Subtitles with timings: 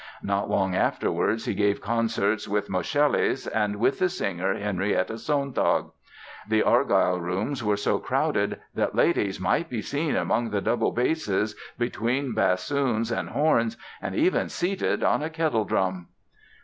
[0.23, 5.91] Not long afterwards he gave concerts with Moscheles and with the singer, Henrietta Sontag.
[6.49, 11.55] The Argyll Rooms were so crowded that "ladies might be seen among the double basses,
[11.77, 16.07] between bassoons and horns and even seated on a kettle drum".